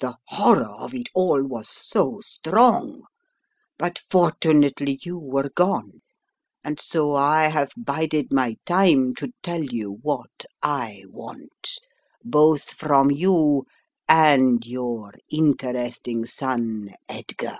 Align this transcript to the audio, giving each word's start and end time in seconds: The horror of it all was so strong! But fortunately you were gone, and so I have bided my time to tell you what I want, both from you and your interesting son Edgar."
The 0.00 0.18
horror 0.26 0.66
of 0.68 0.92
it 0.92 1.08
all 1.14 1.42
was 1.46 1.66
so 1.70 2.20
strong! 2.20 3.04
But 3.78 4.00
fortunately 4.10 4.98
you 5.02 5.16
were 5.18 5.48
gone, 5.48 6.02
and 6.62 6.78
so 6.78 7.14
I 7.14 7.44
have 7.44 7.72
bided 7.74 8.30
my 8.30 8.56
time 8.66 9.14
to 9.14 9.32
tell 9.42 9.64
you 9.64 9.92
what 10.02 10.44
I 10.62 11.04
want, 11.08 11.78
both 12.22 12.64
from 12.64 13.10
you 13.12 13.64
and 14.06 14.62
your 14.66 15.14
interesting 15.30 16.26
son 16.26 16.90
Edgar." 17.08 17.58